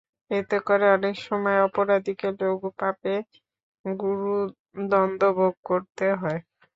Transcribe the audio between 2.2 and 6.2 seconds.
লঘু পাপে গুরুদণ্ড ভোগ করতে